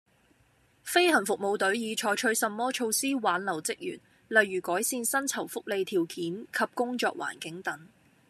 [0.81, 7.87] 飛行服務隊已採取甚麼措施挽留職員，例如改善薪酬福利條件及工作環境等